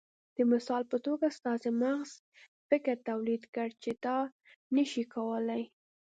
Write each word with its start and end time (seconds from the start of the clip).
د 0.35 0.37
مثال 0.51 0.83
په 0.91 0.97
توګه 1.05 1.27
ستاسې 1.37 1.69
مغز 1.81 2.11
فکر 2.69 2.95
توليد 3.09 3.43
کړ 3.55 3.69
چې 3.83 3.91
ته 4.03 4.15
دا 4.21 4.31
نشې 4.75 5.03
کولای. 5.13 5.63